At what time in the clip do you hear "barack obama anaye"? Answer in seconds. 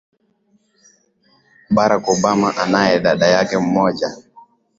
1.75-2.99